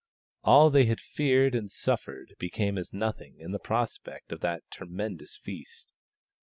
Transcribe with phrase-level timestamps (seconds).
[0.43, 5.37] All they had feared and suffered became as nothing in the prospect of that tremendous
[5.37, 5.93] feast.